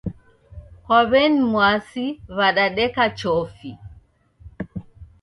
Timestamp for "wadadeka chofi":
2.37-3.71